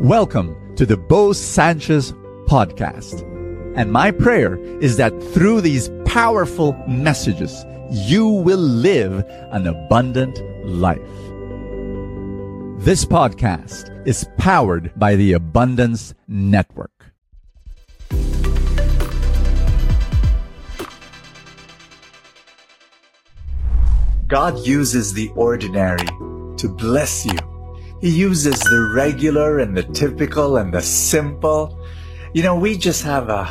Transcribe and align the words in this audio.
Welcome 0.00 0.76
to 0.76 0.84
the 0.84 0.98
Bo 0.98 1.32
Sanchez 1.32 2.12
podcast. 2.44 3.22
And 3.76 3.90
my 3.90 4.10
prayer 4.10 4.58
is 4.82 4.98
that 4.98 5.10
through 5.32 5.62
these 5.62 5.88
powerful 6.04 6.74
messages, 6.86 7.64
you 7.90 8.28
will 8.28 8.58
live 8.58 9.24
an 9.52 9.66
abundant 9.66 10.38
life. 10.66 11.00
This 12.84 13.06
podcast 13.06 14.06
is 14.06 14.28
powered 14.36 14.92
by 14.96 15.16
the 15.16 15.32
Abundance 15.32 16.12
Network. 16.28 17.06
God 24.28 24.58
uses 24.66 25.14
the 25.14 25.30
ordinary 25.36 26.04
to 26.58 26.68
bless 26.68 27.24
you. 27.24 27.55
He 28.00 28.10
uses 28.10 28.60
the 28.60 28.92
regular 28.94 29.58
and 29.58 29.76
the 29.76 29.82
typical 29.82 30.58
and 30.58 30.72
the 30.72 30.82
simple. 30.82 31.78
You 32.34 32.42
know, 32.42 32.54
we 32.54 32.76
just 32.76 33.02
have 33.04 33.30
a, 33.30 33.44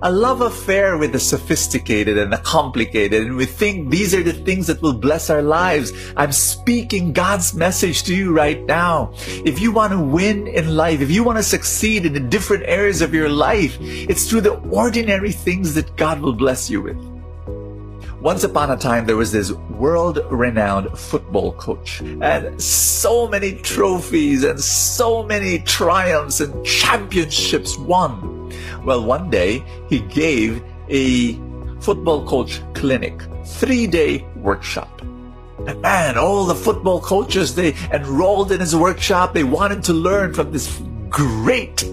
a 0.00 0.10
love 0.10 0.40
affair 0.40 0.96
with 0.96 1.12
the 1.12 1.20
sophisticated 1.20 2.16
and 2.16 2.32
the 2.32 2.38
complicated, 2.38 3.26
and 3.26 3.36
we 3.36 3.44
think 3.44 3.90
these 3.90 4.14
are 4.14 4.22
the 4.22 4.32
things 4.32 4.66
that 4.68 4.80
will 4.80 4.94
bless 4.94 5.28
our 5.28 5.42
lives. 5.42 5.92
I'm 6.16 6.32
speaking 6.32 7.12
God's 7.12 7.52
message 7.52 8.04
to 8.04 8.14
you 8.14 8.32
right 8.32 8.64
now. 8.64 9.12
If 9.44 9.60
you 9.60 9.72
want 9.72 9.92
to 9.92 10.00
win 10.00 10.46
in 10.46 10.74
life, 10.74 11.02
if 11.02 11.10
you 11.10 11.22
want 11.22 11.38
to 11.38 11.42
succeed 11.42 12.06
in 12.06 12.14
the 12.14 12.20
different 12.20 12.64
areas 12.66 13.02
of 13.02 13.12
your 13.12 13.28
life, 13.28 13.76
it's 13.80 14.28
through 14.28 14.42
the 14.42 14.58
ordinary 14.70 15.32
things 15.32 15.74
that 15.74 15.96
God 15.96 16.20
will 16.20 16.34
bless 16.34 16.70
you 16.70 16.80
with. 16.80 17.15
Once 18.26 18.42
upon 18.42 18.72
a 18.72 18.76
time, 18.76 19.06
there 19.06 19.16
was 19.16 19.30
this 19.30 19.52
world 19.52 20.18
renowned 20.32 20.90
football 20.98 21.52
coach 21.52 22.00
and 22.00 22.60
so 22.60 23.28
many 23.28 23.52
trophies 23.52 24.42
and 24.42 24.58
so 24.58 25.22
many 25.22 25.60
triumphs 25.60 26.40
and 26.40 26.66
championships 26.66 27.78
won. 27.78 28.52
Well, 28.84 29.04
one 29.04 29.30
day 29.30 29.64
he 29.88 30.00
gave 30.00 30.60
a 30.88 31.34
football 31.78 32.26
coach 32.26 32.60
clinic, 32.74 33.22
three 33.44 33.86
day 33.86 34.26
workshop. 34.38 35.02
And 35.68 35.80
man, 35.80 36.18
all 36.18 36.46
the 36.46 36.56
football 36.56 37.00
coaches, 37.00 37.54
they 37.54 37.76
enrolled 37.92 38.50
in 38.50 38.58
his 38.58 38.74
workshop. 38.74 39.34
They 39.34 39.44
wanted 39.44 39.84
to 39.84 39.92
learn 39.92 40.34
from 40.34 40.50
this 40.50 40.82
great, 41.08 41.84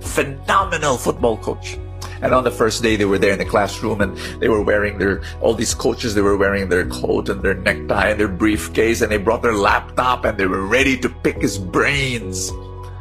phenomenal 0.00 0.96
football 0.96 1.36
coach. 1.36 1.76
And 2.22 2.32
on 2.32 2.44
the 2.44 2.50
first 2.50 2.82
day, 2.82 2.94
they 2.94 3.04
were 3.04 3.18
there 3.18 3.32
in 3.32 3.38
the 3.38 3.44
classroom 3.44 4.00
and 4.00 4.16
they 4.40 4.48
were 4.48 4.62
wearing 4.62 4.98
their, 4.98 5.22
all 5.40 5.54
these 5.54 5.74
coaches, 5.74 6.14
they 6.14 6.22
were 6.22 6.36
wearing 6.36 6.68
their 6.68 6.86
coat 6.86 7.28
and 7.28 7.42
their 7.42 7.54
necktie 7.54 8.10
and 8.10 8.20
their 8.20 8.28
briefcase 8.28 9.02
and 9.02 9.10
they 9.10 9.18
brought 9.18 9.42
their 9.42 9.54
laptop 9.54 10.24
and 10.24 10.38
they 10.38 10.46
were 10.46 10.66
ready 10.66 10.96
to 10.98 11.08
pick 11.08 11.42
his 11.42 11.58
brains. 11.58 12.52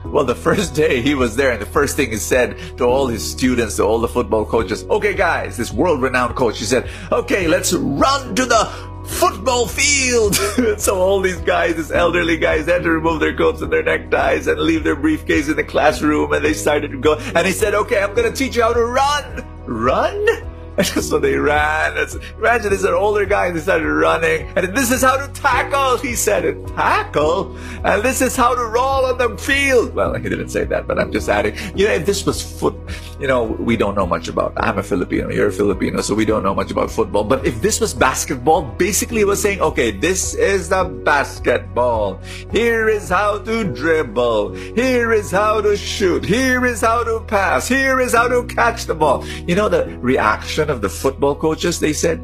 Well, 0.06 0.26
the 0.26 0.36
first 0.36 0.74
day 0.84 1.02
he 1.02 1.16
was 1.16 1.36
there, 1.36 1.52
and 1.52 1.62
the 1.62 1.66
first 1.68 1.96
thing 1.96 2.10
he 2.10 2.18
said 2.18 2.58
to 2.78 2.84
all 2.84 3.08
his 3.08 3.30
students, 3.30 3.78
to 3.78 3.84
all 3.84 4.00
the 4.00 4.08
football 4.08 4.46
coaches, 4.46 4.84
okay, 4.90 5.14
guys, 5.14 5.56
this 5.56 5.72
world 5.72 6.02
renowned 6.02 6.36
coach, 6.36 6.60
he 6.60 6.66
said, 6.66 6.90
okay, 7.12 7.48
let's 7.48 7.74
run 7.74 8.36
to 8.36 8.46
the 8.46 8.91
football 9.12 9.68
field. 9.68 10.36
so 10.78 11.00
all 11.00 11.20
these 11.22 11.42
guys, 11.42 11.76
these 11.76 11.92
elderly 11.92 12.38
guys, 12.38 12.66
had 12.66 12.84
to 12.84 12.92
remove 12.92 13.20
their 13.20 13.36
coats 13.36 13.62
and 13.62 13.72
their 13.72 13.84
neckties 13.84 14.48
and 14.48 14.60
leave 14.60 14.84
their 14.84 14.96
briefcase 14.96 15.50
in 15.50 15.56
the 15.56 15.64
classroom, 15.64 16.34
and 16.34 16.44
they 16.44 16.54
started 16.54 16.92
to 16.92 16.98
go. 16.98 17.18
And 17.36 17.46
he 17.46 17.54
said, 17.54 17.74
okay, 17.74 18.02
I'm 18.02 18.14
going 18.16 18.32
to 18.32 18.38
teach 18.38 18.56
you 18.56 18.64
how 18.64 18.74
to 18.74 18.86
run. 18.86 19.46
Run? 19.66 20.28
And 20.78 20.88
so 20.88 21.20
they 21.20 21.36
ran. 21.36 21.98
Imagine 22.38 22.70
this 22.70 22.84
an 22.84 22.94
older 22.94 23.26
guy. 23.26 23.52
They 23.52 23.60
started 23.60 23.88
running. 23.88 24.48
And 24.56 24.76
this 24.76 24.90
is 24.90 25.02
how 25.02 25.18
to 25.18 25.32
tackle, 25.34 25.98
he 25.98 26.16
said. 26.16 26.66
Tackle? 26.70 27.58
And 27.84 28.02
this 28.02 28.22
is 28.22 28.36
how 28.36 28.56
to 28.56 28.64
roll 28.64 29.06
on 29.06 29.18
the 29.18 29.38
field. 29.38 29.94
Well, 29.94 30.14
he 30.14 30.30
didn't 30.30 30.50
say 30.50 30.64
that, 30.64 30.88
but 30.88 30.98
I'm 30.98 31.12
just 31.12 31.28
adding. 31.28 31.56
You 31.76 31.88
know, 31.88 31.94
if 31.94 32.06
this 32.06 32.26
was 32.26 32.42
foot, 32.42 32.76
you 33.22 33.28
know, 33.28 33.44
we 33.44 33.78
don't 33.78 33.94
know 33.94 34.08
much 34.08 34.28
about. 34.28 34.54
I'm 34.58 34.80
a 34.80 34.84
Filipino. 34.84 35.30
You're 35.30 35.50
a 35.50 35.52
Filipino, 35.54 36.02
so 36.02 36.16
we 36.16 36.26
don't 36.26 36.42
know 36.42 36.56
much 36.56 36.72
about 36.72 36.90
football. 36.90 37.24
But 37.24 37.46
if 37.46 37.62
this 37.62 37.80
was 37.80 37.94
basketball, 37.94 38.64
basically 38.64 39.22
it 39.22 39.28
was 39.28 39.40
saying, 39.40 39.62
okay, 39.62 39.92
this 39.92 40.34
is 40.34 40.70
the 40.70 40.86
basketball. 40.86 42.20
Here 42.52 42.90
is 42.90 43.10
how 43.10 43.38
to 43.38 43.64
dribble. 43.64 44.56
Here 44.74 45.14
is 45.14 45.30
how 45.30 45.62
to 45.62 45.78
shoot. 45.78 46.26
Here 46.26 46.66
is 46.66 46.82
how 46.82 47.04
to 47.04 47.20
pass. 47.28 47.68
Here 47.68 48.00
is 48.00 48.14
how 48.14 48.28
to 48.28 48.44
catch 48.48 48.86
the 48.86 48.96
ball. 48.96 49.24
You 49.48 49.54
know, 49.54 49.70
the 49.70 49.86
reaction 50.00 50.72
of 50.72 50.82
the 50.82 50.90
football 50.90 51.36
coaches, 51.36 51.80
they 51.80 51.94
said, 51.94 52.20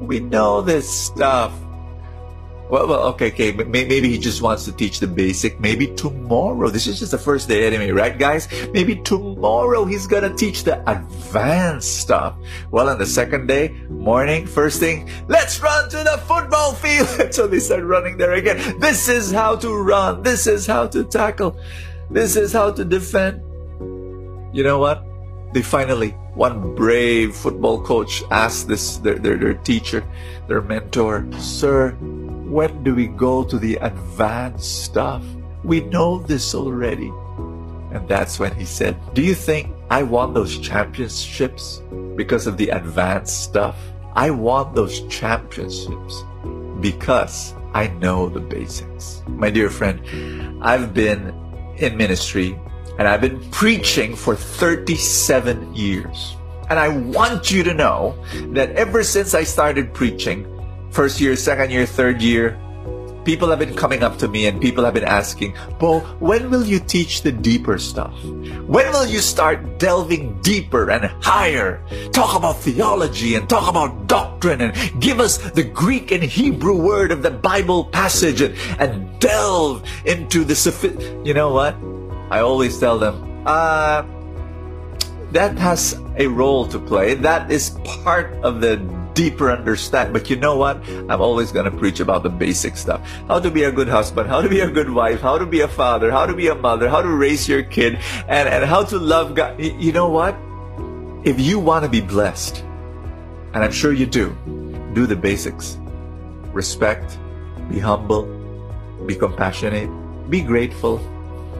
we 0.00 0.20
know 0.20 0.62
this 0.62 0.88
stuff. 0.88 1.52
Well, 2.70 2.86
well, 2.86 3.02
okay, 3.14 3.28
okay. 3.28 3.52
Maybe 3.52 4.08
he 4.10 4.18
just 4.18 4.42
wants 4.42 4.64
to 4.66 4.72
teach 4.72 5.00
the 5.00 5.06
basic. 5.06 5.58
Maybe 5.58 5.86
tomorrow. 5.86 6.68
This 6.68 6.86
is 6.86 6.98
just 6.98 7.12
the 7.12 7.18
first 7.18 7.48
day 7.48 7.66
anyway, 7.66 7.90
right, 7.90 8.18
guys? 8.18 8.46
Maybe 8.72 8.96
tomorrow 8.96 9.86
he's 9.86 10.06
gonna 10.06 10.34
teach 10.34 10.64
the 10.64 10.78
advanced 10.90 11.98
stuff. 12.00 12.36
Well, 12.70 12.90
on 12.90 12.98
the 12.98 13.06
second 13.06 13.46
day, 13.46 13.68
morning, 13.88 14.46
first 14.46 14.80
thing, 14.80 15.08
let's 15.28 15.60
run 15.60 15.88
to 15.90 15.96
the 16.04 16.20
football 16.28 16.74
field. 16.74 17.08
so 17.32 17.46
they 17.46 17.58
start 17.58 17.84
running 17.84 18.18
there 18.18 18.34
again. 18.34 18.78
This 18.78 19.08
is 19.08 19.32
how 19.32 19.56
to 19.56 19.74
run. 19.74 20.22
This 20.22 20.46
is 20.46 20.66
how 20.66 20.86
to 20.88 21.04
tackle. 21.04 21.58
This 22.10 22.36
is 22.36 22.52
how 22.52 22.72
to 22.72 22.84
defend. 22.84 23.40
You 24.52 24.62
know 24.62 24.78
what? 24.78 25.04
They 25.52 25.62
finally, 25.62 26.10
one 26.34 26.74
brave 26.74 27.34
football 27.34 27.80
coach 27.80 28.22
asked 28.30 28.68
this 28.68 28.98
their, 28.98 29.18
their, 29.18 29.36
their 29.36 29.54
teacher, 29.54 30.04
their 30.46 30.60
mentor, 30.60 31.26
Sir, 31.38 31.96
when 32.48 32.82
do 32.82 32.94
we 32.94 33.06
go 33.08 33.44
to 33.44 33.58
the 33.58 33.76
advanced 33.76 34.84
stuff? 34.84 35.22
We 35.64 35.82
know 35.82 36.20
this 36.20 36.54
already. 36.54 37.12
And 37.92 38.08
that's 38.08 38.38
when 38.38 38.54
he 38.54 38.64
said, 38.64 38.96
Do 39.14 39.22
you 39.22 39.34
think 39.34 39.74
I 39.90 40.02
won 40.02 40.32
those 40.32 40.58
championships 40.58 41.82
because 42.16 42.46
of 42.46 42.56
the 42.56 42.70
advanced 42.70 43.44
stuff? 43.44 43.76
I 44.14 44.30
won 44.30 44.74
those 44.74 45.06
championships 45.08 46.24
because 46.80 47.54
I 47.74 47.88
know 47.88 48.28
the 48.28 48.40
basics. 48.40 49.22
My 49.26 49.50
dear 49.50 49.68
friend, 49.68 50.00
I've 50.62 50.94
been 50.94 51.34
in 51.76 51.96
ministry 51.96 52.58
and 52.98 53.06
I've 53.06 53.20
been 53.20 53.40
preaching 53.50 54.16
for 54.16 54.34
37 54.34 55.74
years. 55.74 56.34
And 56.70 56.78
I 56.78 56.88
want 56.88 57.50
you 57.50 57.62
to 57.62 57.74
know 57.74 58.16
that 58.52 58.72
ever 58.72 59.02
since 59.02 59.34
I 59.34 59.44
started 59.44 59.94
preaching, 59.94 60.46
first 60.90 61.20
year, 61.20 61.36
second 61.36 61.70
year, 61.70 61.86
third 61.86 62.22
year, 62.22 62.58
people 63.28 63.50
have 63.50 63.58
been 63.58 63.74
coming 63.74 64.02
up 64.02 64.16
to 64.16 64.26
me 64.26 64.46
and 64.46 64.58
people 64.58 64.82
have 64.82 64.94
been 64.94 65.04
asking, 65.04 65.54
Bo, 65.78 66.00
when 66.18 66.50
will 66.50 66.64
you 66.64 66.80
teach 66.80 67.20
the 67.20 67.30
deeper 67.30 67.76
stuff? 67.76 68.14
When 68.64 68.90
will 68.90 69.06
you 69.06 69.18
start 69.18 69.78
delving 69.78 70.40
deeper 70.40 70.90
and 70.90 71.04
higher? 71.22 71.84
Talk 72.12 72.34
about 72.34 72.56
theology 72.56 73.34
and 73.34 73.46
talk 73.46 73.68
about 73.68 74.06
doctrine 74.06 74.62
and 74.62 74.72
give 74.98 75.20
us 75.20 75.36
the 75.52 75.62
Greek 75.62 76.10
and 76.10 76.22
Hebrew 76.22 76.80
word 76.80 77.12
of 77.12 77.22
the 77.22 77.30
Bible 77.30 77.84
passage 77.84 78.40
and, 78.40 78.56
and 78.80 79.20
delve 79.20 79.84
into 80.06 80.42
the, 80.44 80.56
you 81.22 81.34
know 81.34 81.52
what? 81.52 81.76
I 82.30 82.40
always 82.40 82.78
tell 82.80 82.98
them, 82.98 83.42
uh, 83.46 84.04
that 85.32 85.58
has 85.58 86.00
a 86.16 86.26
role 86.26 86.66
to 86.68 86.78
play. 86.78 87.12
That 87.12 87.50
is 87.50 87.76
part 87.84 88.32
of 88.42 88.62
the 88.62 88.76
deeper 89.18 89.50
understand. 89.50 90.12
But 90.12 90.30
you 90.30 90.36
know 90.36 90.56
what? 90.56 90.76
I'm 91.10 91.20
always 91.20 91.50
going 91.50 91.64
to 91.64 91.76
preach 91.76 91.98
about 91.98 92.22
the 92.22 92.30
basic 92.30 92.76
stuff. 92.76 93.02
How 93.26 93.40
to 93.40 93.50
be 93.50 93.64
a 93.64 93.72
good 93.72 93.88
husband, 93.88 94.28
how 94.28 94.40
to 94.40 94.48
be 94.48 94.60
a 94.60 94.70
good 94.70 94.88
wife, 94.88 95.20
how 95.20 95.38
to 95.38 95.44
be 95.44 95.62
a 95.62 95.66
father, 95.66 96.12
how 96.12 96.24
to 96.24 96.34
be 96.34 96.46
a 96.46 96.54
mother, 96.54 96.88
how 96.88 97.02
to 97.02 97.08
raise 97.08 97.48
your 97.48 97.64
kid, 97.64 97.98
and, 98.28 98.48
and 98.48 98.64
how 98.64 98.84
to 98.84 98.96
love 98.96 99.34
God. 99.34 99.58
You 99.58 99.90
know 99.90 100.08
what? 100.08 100.38
If 101.26 101.40
you 101.40 101.58
want 101.58 101.82
to 101.82 101.90
be 101.90 102.00
blessed, 102.00 102.62
and 103.54 103.64
I'm 103.64 103.72
sure 103.72 103.92
you 103.92 104.06
do, 104.06 104.30
do 104.94 105.04
the 105.04 105.16
basics. 105.16 105.78
Respect, 106.54 107.18
be 107.68 107.80
humble, 107.80 108.22
be 109.04 109.16
compassionate, 109.16 109.90
be 110.30 110.42
grateful, 110.42 111.02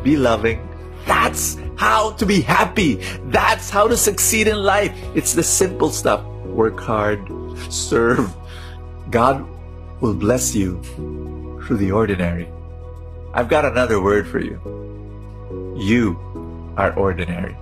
be 0.05 0.17
loving. 0.17 0.63
That's 1.07 1.59
how 1.75 2.13
to 2.23 2.25
be 2.25 2.41
happy. 2.41 3.03
That's 3.35 3.69
how 3.69 3.89
to 3.89 3.97
succeed 3.97 4.47
in 4.47 4.63
life. 4.63 4.95
It's 5.17 5.35
the 5.35 5.43
simple 5.43 5.91
stuff. 5.91 6.25
Work 6.47 6.79
hard, 6.79 7.29
serve. 7.71 8.35
God 9.11 9.47
will 10.01 10.15
bless 10.15 10.55
you 10.55 10.83
through 11.67 11.77
the 11.77 11.91
ordinary. 11.93 12.49
I've 13.35 13.49
got 13.49 13.65
another 13.65 14.01
word 14.01 14.27
for 14.27 14.39
you. 14.39 14.61
You 15.77 16.19
are 16.77 16.93
ordinary. 16.95 17.57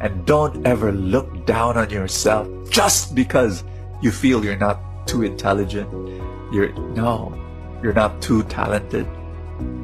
And 0.00 0.24
don't 0.26 0.66
ever 0.66 0.92
look 0.92 1.46
down 1.46 1.76
on 1.76 1.90
yourself 1.90 2.48
just 2.70 3.14
because 3.14 3.64
you 4.02 4.10
feel 4.10 4.44
you're 4.44 4.56
not 4.56 4.80
too 5.06 5.22
intelligent. 5.22 5.88
You're, 6.52 6.72
no, 6.90 7.32
you're 7.82 7.92
not 7.92 8.20
too 8.20 8.42
talented. 8.44 9.06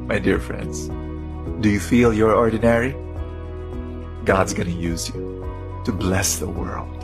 My 0.07 0.19
dear 0.19 0.39
friends, 0.39 0.89
do 1.61 1.69
you 1.69 1.79
feel 1.79 2.13
you're 2.13 2.35
ordinary? 2.35 2.95
God's 4.25 4.53
going 4.53 4.67
to 4.67 4.75
use 4.75 5.09
you 5.09 5.81
to 5.85 5.91
bless 5.91 6.37
the 6.37 6.47
world. 6.47 7.01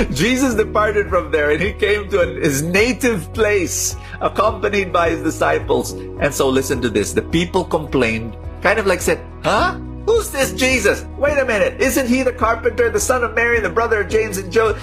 Jesus 0.12 0.54
departed 0.54 1.08
from 1.08 1.30
there 1.30 1.50
and 1.50 1.60
he 1.60 1.72
came 1.72 2.08
to 2.10 2.18
his 2.40 2.62
native 2.62 3.32
place, 3.34 3.96
accompanied 4.20 4.92
by 4.92 5.10
his 5.10 5.22
disciples. 5.22 5.92
And 5.92 6.32
so, 6.32 6.48
listen 6.48 6.80
to 6.82 6.88
this 6.88 7.12
the 7.12 7.22
people 7.22 7.64
complained 7.64 8.36
kind 8.62 8.78
of 8.78 8.86
like 8.86 9.00
said, 9.00 9.20
Huh? 9.42 9.74
Who's 10.06 10.30
this 10.30 10.52
Jesus? 10.54 11.04
Wait 11.18 11.38
a 11.38 11.44
minute. 11.44 11.80
Isn't 11.80 12.08
he 12.08 12.22
the 12.22 12.32
carpenter, 12.32 12.88
the 12.88 13.00
son 13.00 13.22
of 13.22 13.34
Mary, 13.34 13.60
the 13.60 13.70
brother 13.70 14.00
of 14.00 14.08
James 14.08 14.38
and 14.38 14.50
Joe? 14.50 14.74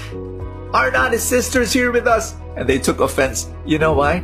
Are 0.73 0.91
not 0.91 1.11
his 1.11 1.23
sisters 1.23 1.73
here 1.73 1.91
with 1.91 2.05
us? 2.05 2.35
And 2.55 2.69
they 2.69 2.77
took 2.77 2.99
offense. 2.99 3.49
You 3.65 3.79
know 3.79 3.93
why? 3.93 4.23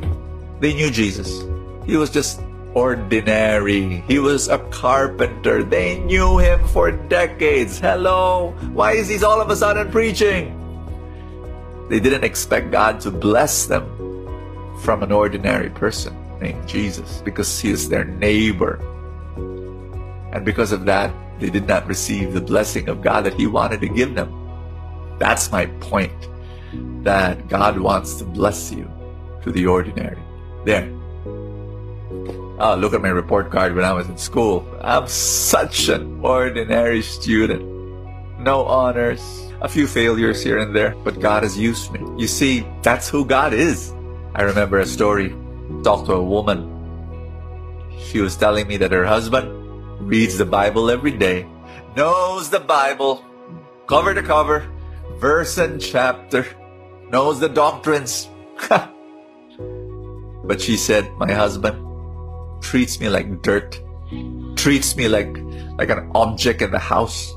They 0.59 0.73
knew 0.73 0.91
Jesus. 0.91 1.43
He 1.85 1.97
was 1.97 2.09
just 2.09 2.41
ordinary. 2.73 4.03
He 4.07 4.19
was 4.19 4.47
a 4.47 4.59
carpenter. 4.69 5.63
They 5.63 5.99
knew 5.99 6.37
him 6.37 6.65
for 6.67 6.91
decades. 6.91 7.79
Hello. 7.79 8.53
Why 8.73 8.93
is 8.93 9.09
he 9.09 9.23
all 9.23 9.41
of 9.41 9.49
a 9.49 9.55
sudden 9.55 9.91
preaching? 9.91 10.62
They 11.93 11.99
didn't 11.99 12.23
expect 12.23 12.71
God 12.71 12.99
to 13.01 13.11
bless 13.11 13.67
them 13.67 13.85
from 14.81 15.03
an 15.03 15.11
ordinary 15.11 15.69
person 15.69 16.17
named 16.41 16.67
Jesus 16.67 17.21
because 17.23 17.59
he 17.59 17.69
is 17.69 17.87
their 17.87 18.03
neighbor. 18.03 18.81
And 20.33 20.43
because 20.43 20.71
of 20.71 20.85
that, 20.85 21.13
they 21.39 21.51
did 21.51 21.67
not 21.67 21.85
receive 21.85 22.33
the 22.33 22.41
blessing 22.41 22.89
of 22.89 23.03
God 23.03 23.25
that 23.25 23.35
he 23.35 23.45
wanted 23.45 23.79
to 23.81 23.87
give 23.87 24.15
them. 24.15 24.33
That's 25.19 25.51
my 25.51 25.67
point. 25.85 26.17
That 27.03 27.47
God 27.47 27.77
wants 27.77 28.15
to 28.15 28.25
bless 28.25 28.71
you 28.71 28.89
through 29.43 29.53
the 29.53 29.67
ordinary. 29.67 30.17
There. 30.65 30.89
Oh, 32.57 32.75
look 32.75 32.95
at 32.95 33.03
my 33.03 33.09
report 33.09 33.51
card 33.51 33.75
when 33.75 33.85
I 33.85 33.93
was 33.93 34.09
in 34.09 34.17
school. 34.17 34.65
I'm 34.81 35.05
such 35.05 35.89
an 35.89 36.25
ordinary 36.25 37.03
student. 37.03 37.61
No 38.39 38.65
honors, 38.65 39.21
a 39.63 39.69
few 39.69 39.87
failures 39.87 40.43
here 40.43 40.59
and 40.59 40.75
there, 40.75 40.93
but 41.03 41.21
God 41.21 41.43
has 41.43 41.57
used 41.57 41.91
me. 41.91 42.03
You 42.19 42.27
see, 42.27 42.67
that's 42.83 43.07
who 43.07 43.25
God 43.25 43.53
is. 43.53 43.93
I 44.35 44.43
remember 44.43 44.79
a 44.79 44.85
story. 44.85 45.33
Talked 45.83 46.07
to 46.07 46.13
a 46.13 46.23
woman. 46.23 46.67
She 47.97 48.19
was 48.19 48.35
telling 48.35 48.67
me 48.67 48.75
that 48.77 48.91
her 48.91 49.05
husband 49.05 49.47
reads 50.05 50.37
the 50.37 50.45
Bible 50.45 50.91
every 50.91 51.11
day, 51.11 51.47
knows 51.95 52.49
the 52.49 52.59
Bible 52.59 53.23
cover 53.87 54.13
to 54.13 54.21
cover, 54.21 54.67
verse 55.15 55.57
and 55.57 55.79
chapter, 55.79 56.45
knows 57.09 57.39
the 57.39 57.47
doctrines. 57.47 58.27
but 60.43 60.59
she 60.59 60.75
said, 60.75 61.09
My 61.17 61.31
husband 61.31 61.79
treats 62.61 62.99
me 62.99 63.07
like 63.07 63.41
dirt, 63.41 63.79
treats 64.55 64.97
me 64.97 65.07
like, 65.07 65.37
like 65.77 65.89
an 65.89 66.11
object 66.13 66.61
in 66.61 66.71
the 66.71 66.79
house. 66.79 67.33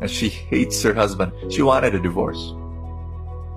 And 0.00 0.10
she 0.10 0.28
hates 0.28 0.82
her 0.82 0.94
husband. 0.94 1.32
She 1.50 1.62
wanted 1.62 1.94
a 1.94 2.00
divorce. 2.00 2.54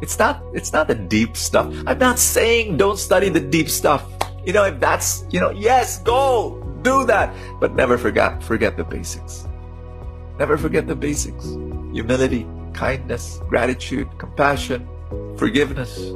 It's 0.01 0.18
not, 0.18 0.41
it's 0.53 0.71
not 0.71 0.88
the 0.88 0.95
deep 0.95 1.36
stuff. 1.36 1.74
I'm 1.86 2.00
not 2.00 2.19
saying 2.19 2.77
don't 2.77 2.97
study 2.97 3.30
the 3.30 3.41
deep 3.41 3.69
stuff. 3.69 4.06
You 4.45 4.53
know, 4.53 4.63
if 4.63 4.80
that's, 4.80 5.25
you 5.30 5.39
know, 5.39 5.51
yes, 5.51 6.00
go, 6.00 6.63
do 6.81 7.06
that. 7.06 7.33
But 7.59 7.75
never 7.75 7.97
forget, 7.97 8.41
forget 8.41 8.77
the 8.77 8.86
basics. 8.86 9.45
Never 10.38 10.57
forget 10.57 10.88
the 10.88 10.95
basics. 10.95 11.45
Humility, 11.91 12.47
kindness, 12.74 13.41
gratitude, 13.50 14.07
compassion, 14.18 14.88
forgiveness, 15.36 16.13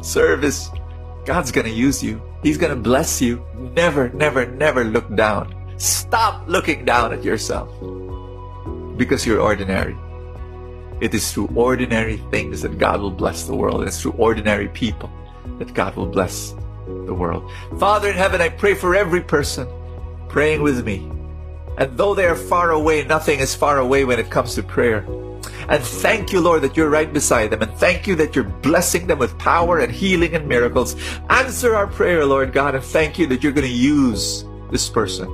service. 0.00 0.70
God's 1.24 1.50
gonna 1.50 1.68
use 1.68 2.02
you. 2.02 2.22
He's 2.44 2.56
gonna 2.56 2.76
bless 2.76 3.20
you. 3.20 3.44
Never, 3.74 4.10
never, 4.10 4.46
never 4.46 4.84
look 4.84 5.12
down. 5.16 5.52
Stop 5.78 6.46
looking 6.46 6.84
down 6.84 7.12
at 7.12 7.24
yourself 7.24 7.68
because 8.98 9.24
you're 9.24 9.40
ordinary. 9.40 9.96
It 11.00 11.14
is 11.14 11.32
through 11.32 11.50
ordinary 11.54 12.18
things 12.30 12.60
that 12.62 12.76
God 12.76 13.00
will 13.00 13.12
bless 13.12 13.44
the 13.44 13.54
world. 13.54 13.84
It's 13.84 14.02
through 14.02 14.12
ordinary 14.18 14.68
people 14.68 15.10
that 15.58 15.72
God 15.72 15.96
will 15.96 16.08
bless 16.08 16.54
the 16.86 17.14
world. 17.14 17.50
Father 17.78 18.08
in 18.08 18.16
heaven, 18.16 18.40
I 18.40 18.48
pray 18.48 18.74
for 18.74 18.94
every 18.94 19.22
person 19.22 19.68
praying 20.28 20.62
with 20.62 20.84
me. 20.84 21.08
And 21.78 21.96
though 21.96 22.14
they 22.14 22.26
are 22.26 22.34
far 22.34 22.72
away, 22.72 23.04
nothing 23.04 23.38
is 23.38 23.54
far 23.54 23.78
away 23.78 24.04
when 24.04 24.18
it 24.18 24.30
comes 24.30 24.56
to 24.56 24.62
prayer. 24.64 25.06
And 25.68 25.82
thank 25.84 26.32
you, 26.32 26.40
Lord, 26.40 26.62
that 26.62 26.76
you're 26.76 26.90
right 26.90 27.12
beside 27.12 27.50
them. 27.50 27.62
And 27.62 27.72
thank 27.74 28.06
you 28.06 28.16
that 28.16 28.34
you're 28.34 28.44
blessing 28.44 29.06
them 29.06 29.18
with 29.18 29.38
power 29.38 29.78
and 29.78 29.92
healing 29.92 30.34
and 30.34 30.48
miracles. 30.48 30.96
Answer 31.30 31.76
our 31.76 31.86
prayer, 31.86 32.24
Lord 32.24 32.52
God. 32.52 32.74
And 32.74 32.82
thank 32.82 33.18
you 33.18 33.26
that 33.28 33.42
you're 33.44 33.52
going 33.52 33.66
to 33.66 33.72
use 33.72 34.44
this 34.72 34.88
person 34.88 35.28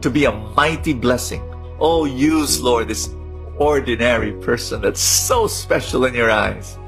to 0.00 0.08
be 0.08 0.24
a 0.24 0.32
mighty 0.32 0.94
blessing. 0.94 1.42
Oh, 1.80 2.04
use, 2.04 2.60
Lord, 2.60 2.88
this 2.88 3.14
ordinary 3.56 4.32
person 4.32 4.80
that's 4.80 5.00
so 5.00 5.46
special 5.46 6.04
in 6.04 6.14
your 6.14 6.30
eyes. 6.30 6.78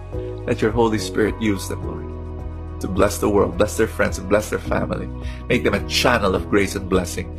Let 0.47 0.61
your 0.61 0.71
Holy 0.71 0.99
Spirit 0.99 1.41
use 1.41 1.69
them, 1.69 1.87
Lord 1.87 2.13
to 2.83 2.89
bless 2.89 3.19
the 3.19 3.29
world, 3.29 3.57
bless 3.57 3.77
their 3.77 3.87
friends, 3.87 4.19
and 4.19 4.29
bless 4.29 4.51
their 4.51 4.59
family. 4.59 5.09
Make 5.49 5.63
them 5.63 5.75
a 5.75 5.89
channel 5.89 6.35
of 6.35 6.51
grace 6.51 6.75
and 6.75 6.89
blessing. 6.89 7.39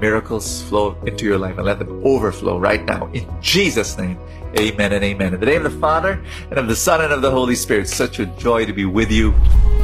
Miracles 0.00 0.62
flow 0.62 0.98
into 1.06 1.24
your 1.24 1.38
life 1.38 1.56
and 1.56 1.64
let 1.64 1.78
them 1.78 2.02
overflow 2.04 2.58
right 2.58 2.84
now. 2.84 3.06
In 3.14 3.26
Jesus' 3.40 3.96
name, 3.96 4.18
amen 4.58 4.92
and 4.92 5.02
amen. 5.02 5.34
In 5.34 5.40
the 5.40 5.46
name 5.46 5.64
of 5.64 5.72
the 5.72 5.78
Father, 5.78 6.22
and 6.50 6.58
of 6.58 6.68
the 6.68 6.76
Son, 6.76 7.00
and 7.00 7.12
of 7.12 7.22
the 7.22 7.30
Holy 7.30 7.54
Spirit, 7.54 7.88
such 7.88 8.18
a 8.18 8.26
joy 8.26 8.66
to 8.66 8.72
be 8.72 8.84
with 8.84 9.10
you. 9.10 9.32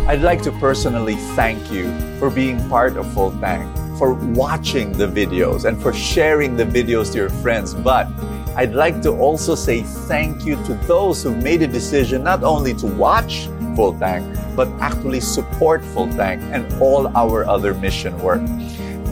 I'd 0.06 0.20
like 0.20 0.42
to 0.42 0.52
personally 0.52 1.14
thank 1.38 1.72
you 1.72 1.88
for 2.18 2.28
being 2.28 2.58
part 2.68 2.96
of 2.96 3.10
Full 3.14 3.30
Tank, 3.40 3.64
for 3.98 4.14
watching 4.14 4.92
the 4.92 5.06
videos, 5.06 5.64
and 5.64 5.80
for 5.80 5.92
sharing 5.92 6.56
the 6.56 6.64
videos 6.64 7.12
to 7.12 7.18
your 7.18 7.30
friends. 7.30 7.74
But 7.74 8.08
I'd 8.56 8.74
like 8.74 9.00
to 9.02 9.10
also 9.10 9.54
say 9.54 9.82
thank 9.82 10.44
you 10.44 10.56
to 10.64 10.74
those 10.86 11.22
who 11.22 11.34
made 11.34 11.62
a 11.62 11.66
decision 11.66 12.22
not 12.22 12.42
only 12.44 12.74
to 12.74 12.86
watch 12.86 13.48
Full 13.74 13.98
Tank, 13.98 14.26
but 14.54 14.68
actually 14.80 15.20
support 15.20 15.82
Full 15.82 16.08
Tank 16.08 16.42
and 16.52 16.70
all 16.80 17.08
our 17.16 17.46
other 17.46 17.72
mission 17.74 18.18
work. 18.20 18.42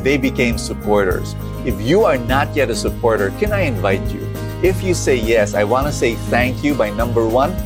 They 0.02 0.18
became 0.18 0.58
supporters. 0.58 1.34
If 1.64 1.80
you 1.80 2.04
are 2.04 2.18
not 2.18 2.54
yet 2.54 2.70
a 2.70 2.74
supporter, 2.74 3.30
can 3.38 3.52
I 3.52 3.62
invite 3.62 4.06
you? 4.10 4.26
If 4.62 4.82
you 4.82 4.92
say 4.92 5.16
yes, 5.16 5.54
I 5.54 5.64
want 5.64 5.86
to 5.86 5.92
say 5.92 6.16
thank 6.28 6.62
you 6.62 6.74
by 6.74 6.90
number 6.90 7.26
one, 7.26 7.56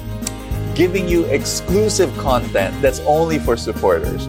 giving 0.74 1.08
you 1.08 1.24
exclusive 1.26 2.16
content 2.18 2.80
that's 2.82 3.00
only 3.00 3.38
for 3.38 3.56
supporters. 3.56 4.28